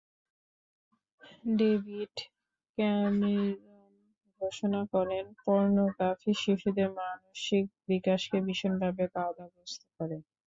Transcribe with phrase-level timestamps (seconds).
[1.57, 2.15] David
[2.77, 3.91] Cameron
[4.41, 10.17] ঘোষণা করেন, pornography শিশুদের মানসিক বিকাশকে ভীষণভাবে বাধাগ্রস্ত করে।